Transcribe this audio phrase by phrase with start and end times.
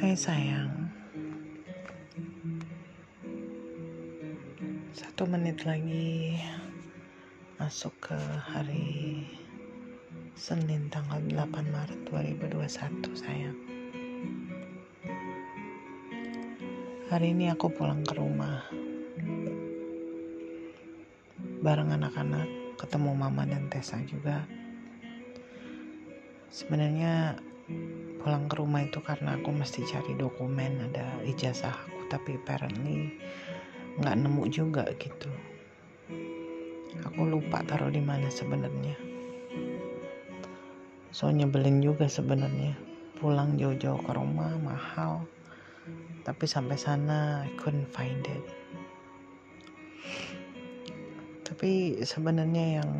[0.00, 0.88] Hai sayang.
[4.96, 6.40] Satu menit lagi
[7.60, 9.28] Masuk ke hari
[10.32, 13.60] Senin tanggal 8 Maret 2021 sayang.
[17.12, 18.64] Hari ini aku pulang ke rumah.
[21.60, 22.48] Bareng anak-anak
[22.80, 24.48] Ketemu mama dan Tessa juga.
[26.48, 27.36] Sebenarnya
[28.20, 33.16] pulang ke rumah itu karena aku mesti cari dokumen ada ijazah aku tapi apparently
[34.00, 35.32] nggak nemu juga gitu.
[37.08, 38.96] Aku lupa taruh di mana sebenarnya.
[41.10, 42.76] So nyebelin juga sebenarnya.
[43.20, 45.24] Pulang jauh-jauh ke rumah mahal.
[46.24, 48.44] Tapi sampai sana I couldn't find it.
[51.44, 52.90] Tapi sebenarnya yang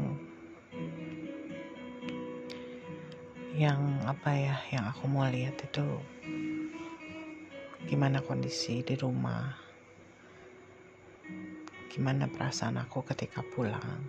[3.51, 5.83] yang apa ya yang aku mau lihat itu
[7.91, 9.51] gimana kondisi di rumah.
[11.91, 14.07] Gimana perasaan aku ketika pulang.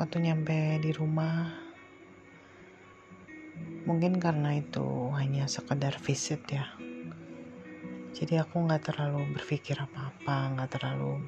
[0.00, 1.52] Waktu nyampe di rumah
[3.84, 6.64] mungkin karena itu hanya sekedar visit ya.
[8.16, 11.20] Jadi aku nggak terlalu berpikir apa-apa nggak terlalu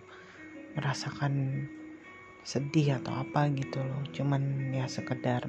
[0.73, 1.69] merasakan
[2.43, 4.03] sedih atau apa gitu loh.
[4.11, 5.47] Cuman ya sekedar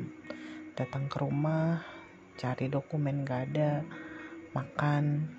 [0.73, 1.81] datang ke rumah
[2.37, 3.85] cari dokumen gak ada
[4.57, 5.29] makan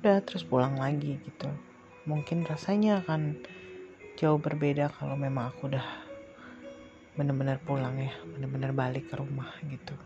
[0.00, 1.48] udah terus pulang lagi gitu.
[2.04, 3.40] Mungkin rasanya akan
[4.20, 6.04] jauh berbeda kalau memang aku udah
[7.14, 9.96] bener-bener pulang ya bener-bener balik ke rumah gitu.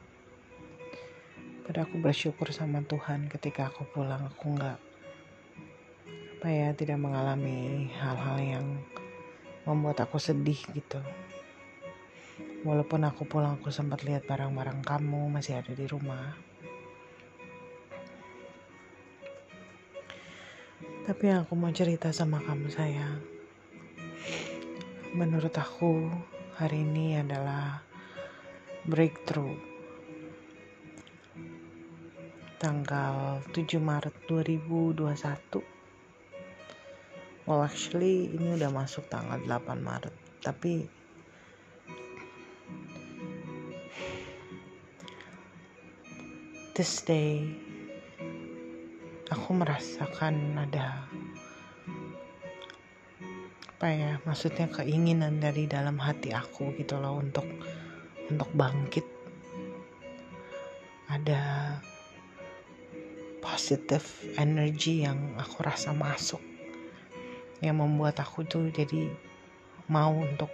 [1.67, 4.78] Pada aku bersyukur sama Tuhan ketika aku pulang aku nggak
[6.39, 8.67] apa ya tidak mengalami hal-hal yang
[9.69, 10.97] membuat aku sedih gitu.
[12.64, 16.33] Walaupun aku pulang aku sempat lihat barang-barang kamu masih ada di rumah.
[21.05, 23.20] Tapi yang aku mau cerita sama kamu sayang.
[25.12, 26.08] Menurut aku
[26.57, 27.84] hari ini adalah
[28.89, 29.57] breakthrough.
[32.58, 35.77] Tanggal 7 Maret 2021
[37.48, 40.13] well actually ini udah masuk tanggal 8 Maret.
[40.45, 40.85] Tapi
[46.77, 47.48] this day
[49.33, 51.08] aku merasakan ada
[53.64, 57.48] apa ya maksudnya keinginan dari dalam hati aku gitu loh untuk
[58.29, 59.08] untuk bangkit.
[61.08, 61.41] Ada
[63.41, 64.05] positive
[64.37, 66.48] energy yang aku rasa masuk
[67.58, 69.11] yang membuat aku tuh jadi
[69.91, 70.52] mau untuk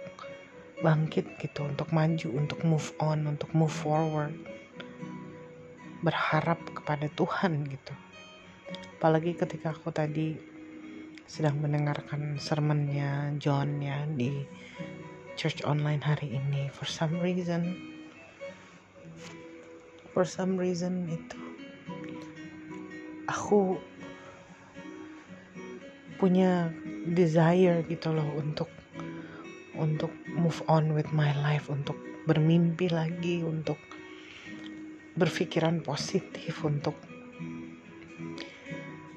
[0.81, 4.33] bangkit gitu untuk maju untuk move on untuk move forward.
[6.03, 7.93] Berharap kepada Tuhan gitu.
[8.99, 10.37] Apalagi ketika aku tadi
[11.25, 14.45] sedang mendengarkan sermonnya John ya di
[15.37, 16.69] church online hari ini.
[16.69, 17.93] For some reason
[20.15, 21.39] for some reason itu
[23.27, 23.75] aku
[26.15, 26.71] punya
[27.13, 28.69] desire gitu loh untuk
[29.75, 33.77] untuk move on with my life untuk bermimpi lagi untuk
[35.15, 36.95] berpikiran positif untuk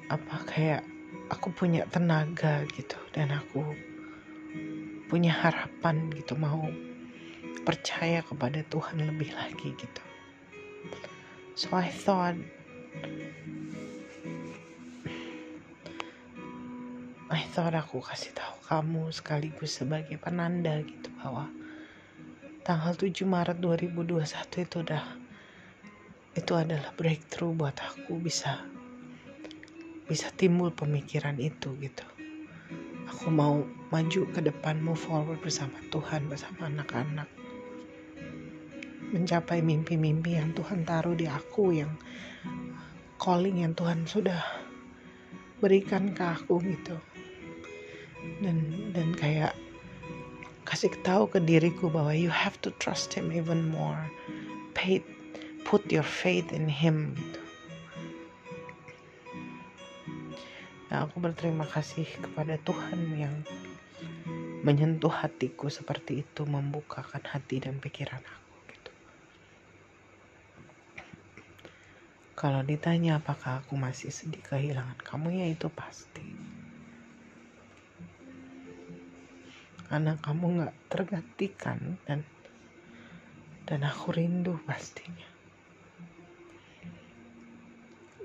[0.09, 0.83] apa kayak
[1.29, 3.61] aku punya tenaga gitu dan aku
[5.09, 6.69] punya harapan gitu mau
[7.65, 10.03] percaya kepada Tuhan lebih lagi gitu.
[11.53, 12.39] So I thought
[17.29, 21.45] I thought aku kasih tahu kamu sekaligus sebagai penanda gitu bahwa
[22.65, 25.05] tanggal 7 Maret 2021 itu udah
[26.33, 28.65] itu adalah breakthrough buat aku bisa
[30.09, 32.01] bisa timbul pemikiran itu gitu.
[33.13, 33.61] Aku mau
[33.93, 37.29] maju ke depan move forward bersama Tuhan bersama anak-anak.
[39.13, 41.93] Mencapai mimpi-mimpi yang Tuhan taruh di aku yang
[43.21, 44.41] calling yang Tuhan sudah
[45.61, 46.97] berikan ke aku gitu
[48.39, 48.57] dan
[48.91, 49.53] dan kayak
[50.69, 54.05] kasih tahu ke diriku bahwa you have to trust him even more.
[54.77, 55.01] Pay,
[55.65, 57.41] put your faith in him gitu.
[60.89, 63.35] Nah aku berterima kasih kepada Tuhan yang
[64.61, 68.91] menyentuh hatiku seperti itu membukakan hati dan pikiran aku gitu.
[72.37, 76.28] Kalau ditanya apakah aku masih sedih kehilangan kamu ya itu pasti
[79.89, 82.21] karena kamu nggak tergantikan dan
[83.65, 85.25] dan aku rindu pastinya.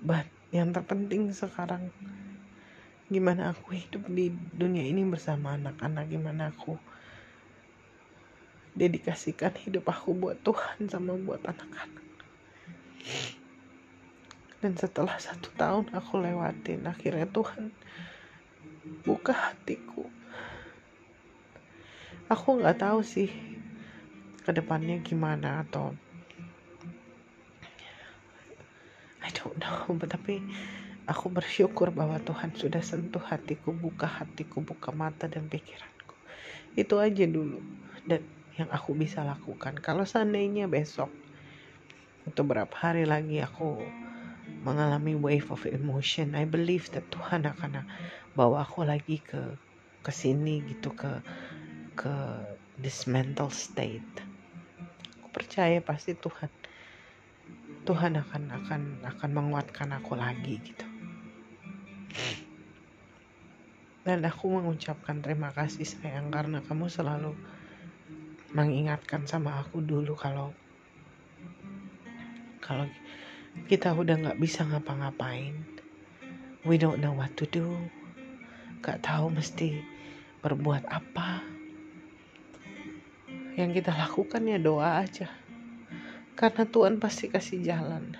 [0.04, 1.88] But yang terpenting sekarang
[3.08, 6.76] gimana aku hidup di dunia ini bersama anak-anak gimana aku
[8.76, 12.04] dedikasikan hidup aku buat Tuhan sama buat anak-anak.
[14.60, 17.72] Dan setelah satu tahun aku lewatin akhirnya Tuhan
[19.04, 20.08] buka hatiku
[22.28, 23.28] aku nggak tahu sih
[24.44, 25.96] ke depannya gimana atau
[29.24, 30.44] I don't know tapi
[31.04, 36.16] aku bersyukur bahwa Tuhan sudah sentuh hatiku buka hatiku buka mata dan pikiranku.
[36.76, 37.60] Itu aja dulu
[38.08, 38.24] dan
[38.56, 39.76] yang aku bisa lakukan.
[39.80, 41.12] Kalau seandainya besok
[42.24, 43.84] atau berapa hari lagi aku
[44.64, 47.84] mengalami wave of emotion I believe that Tuhan akan
[48.32, 49.60] bawa aku lagi ke
[50.04, 51.20] ke sini gitu ke
[51.94, 52.14] ke
[52.78, 54.14] this mental state.
[55.22, 56.50] Aku percaya pasti Tuhan
[57.86, 60.86] Tuhan akan akan akan menguatkan aku lagi gitu.
[64.04, 67.32] Dan aku mengucapkan terima kasih sayang karena kamu selalu
[68.52, 70.52] mengingatkan sama aku dulu kalau
[72.60, 72.84] kalau
[73.64, 75.56] kita udah nggak bisa ngapa-ngapain.
[76.64, 77.76] We don't know what to do.
[78.80, 79.84] Gak tahu mesti
[80.40, 81.44] berbuat apa
[83.54, 85.30] yang kita lakukan ya doa aja
[86.34, 88.18] karena Tuhan pasti kasih jalan.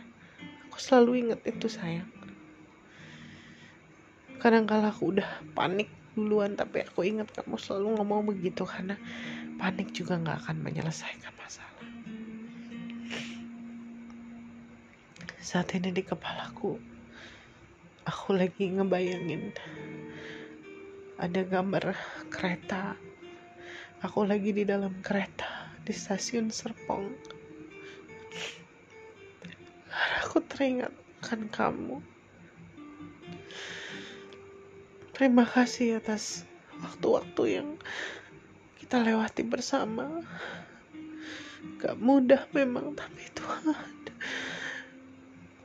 [0.71, 2.07] Aku selalu ingat itu sayang.
[4.39, 8.95] Kadang kala aku udah panik duluan tapi aku ingat kamu selalu ngomong begitu karena
[9.59, 11.87] panik juga nggak akan menyelesaikan masalah.
[15.43, 16.79] Saat ini di kepalaku,
[18.07, 19.51] aku lagi ngebayangin
[21.19, 21.95] ada gambar
[22.31, 22.95] kereta.
[24.05, 27.09] Aku lagi di dalam kereta di stasiun Serpong
[30.35, 32.03] aku teringatkan kamu.
[35.15, 36.43] Terima kasih atas
[36.83, 37.69] waktu-waktu yang
[38.83, 40.21] kita lewati bersama.
[41.79, 43.95] Gak mudah memang, tapi Tuhan.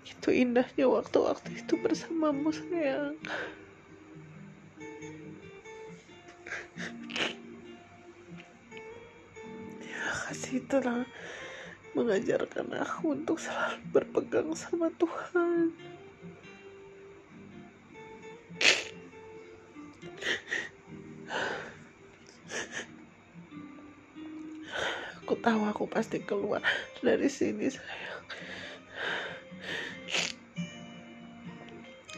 [0.06, 3.18] Itu indahnya waktu-waktu itu bersamamu sayang.
[10.00, 11.04] Kasih telah
[11.98, 15.74] mengajarkan aku untuk selalu berpegang sama Tuhan.
[25.26, 26.62] Aku tahu aku pasti keluar
[27.06, 28.26] dari sini sayang.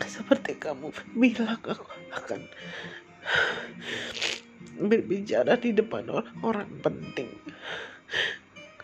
[0.08, 1.76] Seperti kamu bilang aku
[2.16, 2.42] akan
[4.88, 7.30] berbicara di depan orang, orang penting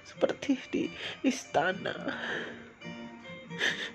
[0.03, 0.83] seperti di
[1.21, 1.93] istana.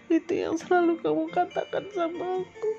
[0.06, 2.70] Itu yang selalu kamu katakan sama aku.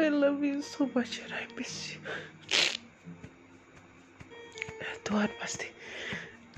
[0.00, 2.00] I love you so much and I miss you.
[5.04, 5.68] Tuhan pasti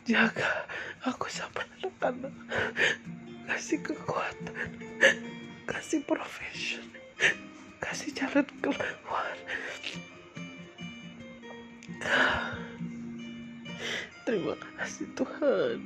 [0.06, 0.70] jaga
[1.02, 2.30] aku sampai anak-anak.
[3.50, 4.54] Kasih kekuatan,
[5.82, 6.86] kasih profession,
[7.82, 9.34] kasih jalan keluar.
[14.22, 15.82] Terima kasih Tuhan.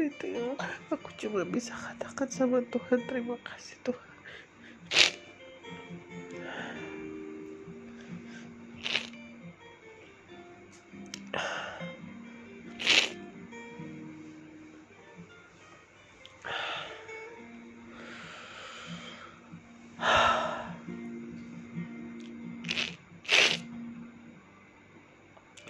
[0.00, 0.56] Itu yang
[0.88, 3.04] aku cuma bisa katakan sama Tuhan.
[3.04, 4.09] Terima kasih Tuhan.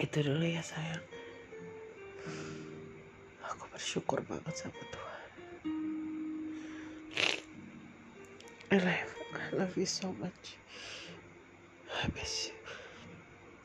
[0.01, 1.05] Itu dulu ya sayang.
[3.53, 5.21] Aku bersyukur banget sama Tuhan.
[8.71, 10.57] I love, I love you so much.
[11.91, 12.60] I miss you